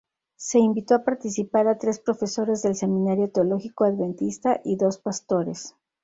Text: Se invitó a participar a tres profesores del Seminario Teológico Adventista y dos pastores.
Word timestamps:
Se 0.37 0.57
invitó 0.57 0.95
a 0.95 1.03
participar 1.03 1.67
a 1.67 1.77
tres 1.77 1.99
profesores 1.99 2.63
del 2.63 2.73
Seminario 2.73 3.29
Teológico 3.29 3.83
Adventista 3.83 4.59
y 4.63 4.75
dos 4.77 4.97
pastores. 4.97 5.75